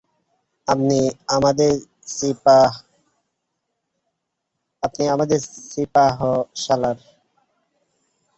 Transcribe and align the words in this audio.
আপনি 0.67 0.99
আমাদের 1.37 1.71
সিপাহসালার। 5.69 6.97